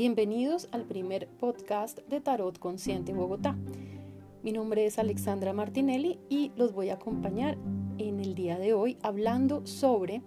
Bienvenidos 0.00 0.66
al 0.72 0.86
primer 0.86 1.28
podcast 1.28 1.98
de 2.08 2.22
Tarot 2.22 2.58
Consciente 2.58 3.12
Bogotá. 3.12 3.54
Mi 4.42 4.50
nombre 4.50 4.86
es 4.86 4.98
Alexandra 4.98 5.52
Martinelli 5.52 6.18
y 6.30 6.52
los 6.56 6.72
voy 6.72 6.88
a 6.88 6.94
acompañar 6.94 7.58
en 7.98 8.18
el 8.18 8.34
día 8.34 8.58
de 8.58 8.72
hoy 8.72 8.96
hablando 9.02 9.66
sobre 9.66 10.22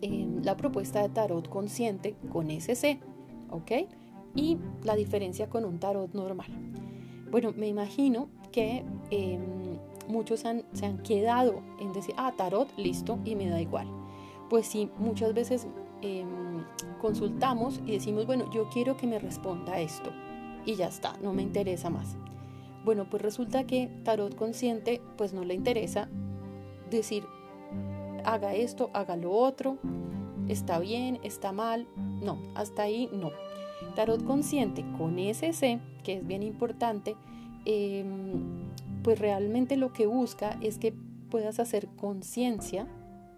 em, 0.00 0.42
la 0.42 0.56
propuesta 0.56 1.00
de 1.02 1.08
Tarot 1.08 1.48
Consciente 1.48 2.16
con 2.32 2.50
SC, 2.50 2.98
¿ok? 3.48 3.86
Y 4.34 4.58
la 4.82 4.96
diferencia 4.96 5.48
con 5.48 5.64
un 5.64 5.78
tarot 5.78 6.12
normal. 6.12 6.48
Bueno, 7.30 7.52
me 7.56 7.68
imagino 7.68 8.28
que 8.50 8.84
em, 9.12 9.78
muchos 10.08 10.40
se 10.40 10.84
han 10.84 10.98
quedado 11.04 11.62
en 11.78 11.92
decir, 11.92 12.16
ah, 12.18 12.34
tarot, 12.36 12.76
listo, 12.76 13.20
y 13.24 13.36
me 13.36 13.48
da 13.48 13.60
igual. 13.60 13.86
Pues 14.50 14.66
sí, 14.66 14.90
muchas 14.98 15.32
veces 15.32 15.68
Em, 16.06 16.62
consultamos 17.00 17.80
y 17.86 17.92
decimos, 17.92 18.26
bueno, 18.26 18.50
yo 18.52 18.68
quiero 18.68 18.94
que 18.94 19.06
me 19.06 19.18
responda 19.18 19.80
esto 19.80 20.12
y 20.66 20.74
ya 20.74 20.88
está, 20.88 21.16
no 21.22 21.32
me 21.32 21.40
interesa 21.40 21.88
más. 21.88 22.18
Bueno, 22.84 23.06
pues 23.08 23.22
resulta 23.22 23.64
que 23.64 23.88
tarot 24.04 24.34
consciente 24.34 25.00
pues 25.16 25.32
no 25.32 25.44
le 25.44 25.54
interesa 25.54 26.10
decir, 26.90 27.24
haga 28.22 28.54
esto, 28.54 28.90
haga 28.92 29.16
lo 29.16 29.32
otro, 29.32 29.78
está 30.46 30.78
bien, 30.78 31.20
está 31.22 31.52
mal, 31.52 31.86
no, 32.22 32.38
hasta 32.54 32.82
ahí 32.82 33.08
no. 33.10 33.30
Tarot 33.96 34.22
consciente 34.24 34.84
con 34.98 35.18
SC, 35.18 35.80
que 36.02 36.18
es 36.18 36.26
bien 36.26 36.42
importante, 36.42 37.16
em, 37.64 38.70
pues 39.02 39.18
realmente 39.18 39.78
lo 39.78 39.94
que 39.94 40.04
busca 40.04 40.58
es 40.60 40.76
que 40.76 40.92
puedas 41.30 41.60
hacer 41.60 41.88
conciencia 41.96 42.86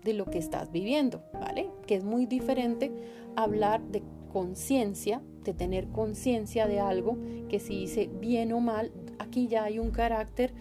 de 0.03 0.15
lo 0.15 0.25
que 0.25 0.39
estás 0.39 0.73
viviendo, 0.73 1.23
¿vale? 1.33 1.71
Que 1.87 1.97
es 1.97 2.05
muy 2.05 2.27
diferente 2.27 2.93
hablar 3.37 3.83
de 3.83 4.03
conciencia, 4.33 5.23
de 5.45 5.55
tener 5.55 5.89
conciencia 5.89 6.67
de 6.67 6.81
algo, 6.81 7.17
que 7.49 7.61
si 7.61 7.81
dice 7.81 8.11
bien 8.21 8.53
o 8.53 8.61
mal, 8.61 8.93
aquí 9.19 9.49
ya 9.49 9.65
hay 9.65 9.79
un 9.79 9.91
carácter 9.91 10.53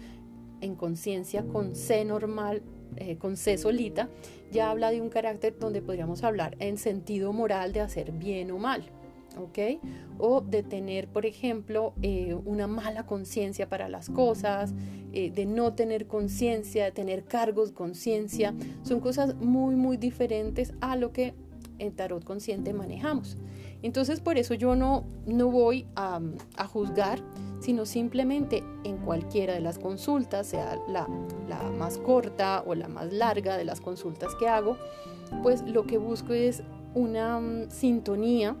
en 0.60 0.74
conciencia 0.74 1.44
con 1.46 1.74
C 1.74 2.04
normal, 2.04 2.62
eh, 2.96 3.18
con 3.18 3.36
C 3.36 3.58
solita, 3.58 4.08
ya 4.50 4.70
habla 4.70 4.90
de 4.90 5.00
un 5.00 5.10
carácter 5.10 5.58
donde 5.58 5.82
podríamos 5.82 6.24
hablar 6.24 6.56
en 6.60 6.78
sentido 6.78 7.32
moral 7.32 7.72
de 7.72 7.80
hacer 7.80 8.12
bien 8.12 8.50
o 8.50 8.58
mal, 8.58 8.84
¿ok? 9.36 9.80
O 10.18 10.40
de 10.40 10.62
tener, 10.62 11.08
por 11.08 11.26
ejemplo, 11.26 11.94
eh, 12.02 12.34
una 12.44 12.66
mala 12.66 13.06
conciencia 13.06 13.68
para 13.68 13.88
las 13.88 14.08
cosas, 14.10 14.74
eh, 15.12 15.30
de 15.30 15.46
no 15.46 15.74
tener 15.74 16.06
conciencia, 16.06 16.84
de 16.84 16.92
tener 16.92 17.24
cargos, 17.24 17.72
conciencia. 17.72 18.54
Son 18.82 19.00
cosas 19.00 19.36
muy, 19.36 19.76
muy 19.76 19.96
diferentes 19.96 20.74
a 20.80 20.96
lo 20.96 21.12
que 21.12 21.34
en 21.78 21.92
tarot 21.92 22.24
consciente 22.24 22.72
manejamos. 22.72 23.36
Entonces, 23.82 24.20
por 24.20 24.38
eso 24.38 24.54
yo 24.54 24.74
no, 24.74 25.04
no 25.26 25.50
voy 25.50 25.86
a, 25.94 26.20
a 26.56 26.66
juzgar, 26.66 27.20
sino 27.60 27.86
simplemente 27.86 28.62
en 28.84 28.96
cualquiera 28.98 29.54
de 29.54 29.60
las 29.60 29.78
consultas, 29.78 30.46
sea 30.46 30.78
la, 30.88 31.08
la 31.48 31.62
más 31.70 31.98
corta 31.98 32.62
o 32.66 32.74
la 32.74 32.88
más 32.88 33.12
larga 33.12 33.56
de 33.56 33.64
las 33.64 33.80
consultas 33.80 34.34
que 34.34 34.48
hago, 34.48 34.76
pues 35.42 35.62
lo 35.62 35.86
que 35.86 35.98
busco 35.98 36.32
es 36.32 36.62
una 36.94 37.40
mm, 37.40 37.70
sintonía 37.70 38.56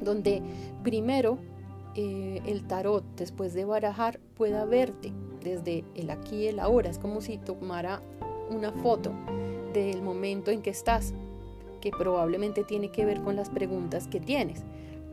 donde 0.00 0.42
primero 0.82 1.38
eh, 1.94 2.40
el 2.46 2.64
tarot, 2.66 3.04
después 3.16 3.54
de 3.54 3.64
barajar, 3.64 4.18
pueda 4.36 4.64
verte 4.64 5.12
desde 5.42 5.84
el 5.94 6.10
aquí 6.10 6.36
y 6.36 6.46
el 6.48 6.58
ahora. 6.58 6.90
Es 6.90 6.98
como 6.98 7.20
si 7.20 7.38
tomara 7.38 8.00
una 8.50 8.72
foto 8.72 9.12
del 9.72 10.02
momento 10.02 10.50
en 10.50 10.62
que 10.62 10.70
estás, 10.70 11.14
que 11.80 11.90
probablemente 11.90 12.64
tiene 12.64 12.90
que 12.90 13.04
ver 13.04 13.20
con 13.20 13.36
las 13.36 13.50
preguntas 13.50 14.08
que 14.08 14.20
tienes. 14.20 14.62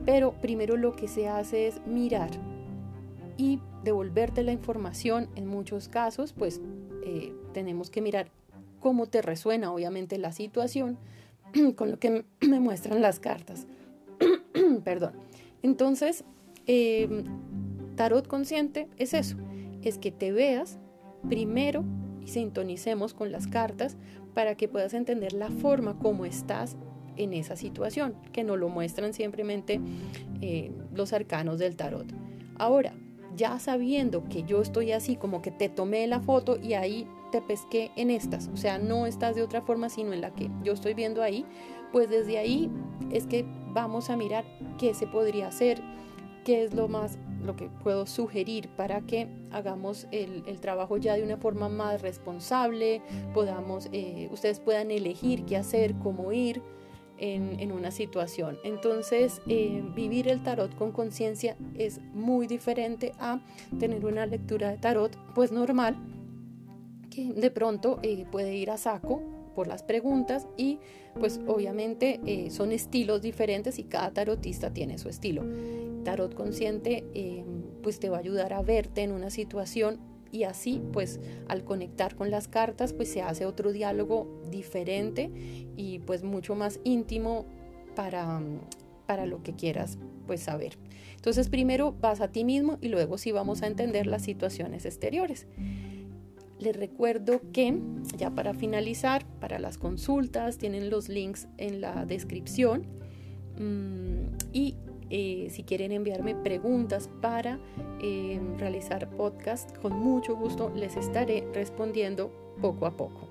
Pero 0.04 0.32
primero 0.32 0.76
lo 0.76 0.96
que 0.96 1.06
se 1.06 1.28
hace 1.28 1.68
es 1.68 1.86
mirar 1.86 2.30
y 3.36 3.60
devolverte 3.84 4.42
la 4.42 4.52
información. 4.52 5.28
En 5.36 5.46
muchos 5.46 5.88
casos, 5.88 6.32
pues 6.32 6.60
eh, 7.04 7.32
tenemos 7.52 7.90
que 7.90 8.00
mirar 8.00 8.28
cómo 8.80 9.06
te 9.06 9.22
resuena, 9.22 9.72
obviamente, 9.72 10.18
la 10.18 10.32
situación 10.32 10.98
con 11.76 11.90
lo 11.90 11.98
que 11.98 12.24
me 12.40 12.60
muestran 12.60 13.00
las 13.00 13.20
cartas. 13.20 13.66
Perdón. 14.84 15.12
Entonces, 15.62 16.24
em, 16.66 17.24
tarot 17.96 18.26
consciente 18.26 18.88
es 18.96 19.14
eso, 19.14 19.36
es 19.82 19.98
que 19.98 20.10
te 20.10 20.32
veas 20.32 20.78
primero 21.28 21.84
y 22.20 22.28
sintonicemos 22.28 23.14
con 23.14 23.32
las 23.32 23.46
cartas 23.46 23.96
para 24.34 24.56
que 24.56 24.68
puedas 24.68 24.94
entender 24.94 25.32
la 25.32 25.50
forma 25.50 25.98
como 25.98 26.24
estás 26.24 26.76
en 27.16 27.32
esa 27.34 27.56
situación, 27.56 28.14
que 28.32 28.44
no 28.44 28.56
lo 28.56 28.68
muestran 28.68 29.12
simplemente 29.12 29.80
eh, 30.40 30.72
los 30.94 31.12
arcanos 31.12 31.58
del 31.58 31.76
tarot. 31.76 32.06
Ahora, 32.56 32.94
ya 33.36 33.58
sabiendo 33.58 34.28
que 34.28 34.44
yo 34.44 34.62
estoy 34.62 34.92
así, 34.92 35.16
como 35.16 35.42
que 35.42 35.50
te 35.50 35.68
tomé 35.68 36.06
la 36.06 36.20
foto 36.20 36.58
y 36.58 36.74
ahí 36.74 37.06
te 37.32 37.40
pesqué 37.40 37.90
en 37.96 38.10
estas, 38.10 38.48
o 38.48 38.56
sea, 38.56 38.78
no 38.78 39.06
estás 39.06 39.34
de 39.34 39.42
otra 39.42 39.62
forma 39.62 39.88
sino 39.88 40.12
en 40.12 40.20
la 40.20 40.32
que 40.32 40.48
yo 40.62 40.74
estoy 40.74 40.94
viendo 40.94 41.22
ahí, 41.22 41.44
pues 41.90 42.08
desde 42.08 42.38
ahí 42.38 42.70
es 43.10 43.26
que 43.26 43.44
vamos 43.72 44.10
a 44.10 44.16
mirar 44.16 44.44
qué 44.78 44.94
se 44.94 45.08
podría 45.08 45.48
hacer, 45.48 45.82
qué 46.44 46.62
es 46.62 46.74
lo 46.74 46.86
más 46.86 47.18
lo 47.42 47.56
que 47.56 47.68
puedo 47.82 48.06
sugerir 48.06 48.68
para 48.76 49.00
que 49.00 49.26
hagamos 49.50 50.06
el, 50.12 50.44
trabajo 50.60 50.96
ya 50.96 51.16
de 51.16 51.24
una 51.24 51.38
forma 51.38 51.68
más 51.68 52.00
responsable, 52.00 53.02
podamos, 53.34 53.88
eh, 53.92 54.28
ustedes 54.30 54.60
puedan 54.60 54.92
elegir 54.92 55.44
qué 55.44 55.56
hacer, 55.56 55.94
cómo 55.96 56.32
ir 56.32 56.62
en, 57.18 57.72
una 57.72 57.90
situación. 57.90 58.58
Entonces, 58.64 59.40
eh, 59.46 59.82
vivir 59.94 60.28
el 60.28 60.42
tarot 60.42 60.74
con 60.76 60.92
conciencia 60.92 61.56
es 61.76 62.00
muy 62.12 62.46
diferente 62.46 63.12
a 63.18 63.40
tener 63.78 64.04
una 64.04 64.26
lectura 64.26 64.70
de 64.70 64.78
tarot 64.78 65.16
pues 65.34 65.52
normal, 65.52 65.96
que 67.12 67.32
de 67.32 67.50
pronto 67.50 68.00
eh, 68.02 68.24
puede 68.30 68.56
ir 68.56 68.70
a 68.70 68.78
saco 68.78 69.22
por 69.54 69.66
las 69.66 69.82
preguntas 69.82 70.48
y 70.56 70.78
pues 71.20 71.40
obviamente 71.46 72.20
eh, 72.24 72.50
son 72.50 72.72
estilos 72.72 73.20
diferentes 73.20 73.78
y 73.78 73.84
cada 73.84 74.10
tarotista 74.12 74.72
tiene 74.72 74.96
su 74.96 75.10
estilo. 75.10 75.44
Tarot 76.04 76.34
consciente 76.34 77.04
eh, 77.14 77.44
pues 77.82 78.00
te 78.00 78.08
va 78.08 78.16
a 78.16 78.20
ayudar 78.20 78.54
a 78.54 78.62
verte 78.62 79.02
en 79.02 79.12
una 79.12 79.28
situación 79.28 80.00
y 80.30 80.44
así 80.44 80.80
pues 80.92 81.20
al 81.48 81.64
conectar 81.64 82.16
con 82.16 82.30
las 82.30 82.48
cartas 82.48 82.94
pues 82.94 83.10
se 83.10 83.20
hace 83.20 83.44
otro 83.44 83.72
diálogo 83.72 84.40
diferente 84.50 85.30
y 85.76 85.98
pues 85.98 86.24
mucho 86.24 86.54
más 86.54 86.80
íntimo 86.82 87.44
para, 87.94 88.40
para 89.06 89.26
lo 89.26 89.42
que 89.42 89.52
quieras 89.52 89.98
pues 90.26 90.40
saber. 90.40 90.78
Entonces 91.14 91.50
primero 91.50 91.94
vas 92.00 92.22
a 92.22 92.28
ti 92.28 92.44
mismo 92.44 92.78
y 92.80 92.88
luego 92.88 93.18
sí 93.18 93.32
vamos 93.32 93.62
a 93.62 93.66
entender 93.66 94.06
las 94.06 94.22
situaciones 94.22 94.86
exteriores. 94.86 95.46
Les 96.62 96.76
recuerdo 96.76 97.40
que 97.52 97.76
ya 98.16 98.30
para 98.30 98.54
finalizar, 98.54 99.26
para 99.40 99.58
las 99.58 99.78
consultas, 99.78 100.58
tienen 100.58 100.90
los 100.90 101.08
links 101.08 101.48
en 101.58 101.80
la 101.80 102.06
descripción. 102.06 102.86
Mm, 103.58 104.36
y 104.52 104.76
eh, 105.10 105.48
si 105.50 105.64
quieren 105.64 105.90
enviarme 105.90 106.36
preguntas 106.36 107.10
para 107.20 107.58
eh, 108.00 108.40
realizar 108.58 109.10
podcast, 109.10 109.76
con 109.78 109.98
mucho 109.98 110.36
gusto 110.36 110.70
les 110.76 110.96
estaré 110.96 111.44
respondiendo 111.52 112.30
poco 112.60 112.86
a 112.86 112.96
poco. 112.96 113.28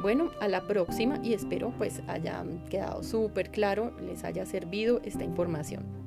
Bueno, 0.00 0.32
a 0.40 0.48
la 0.48 0.66
próxima 0.66 1.20
y 1.22 1.34
espero 1.34 1.72
pues 1.78 2.02
haya 2.08 2.44
quedado 2.68 3.04
súper 3.04 3.52
claro, 3.52 3.96
les 4.00 4.24
haya 4.24 4.44
servido 4.44 5.00
esta 5.04 5.22
información. 5.22 6.01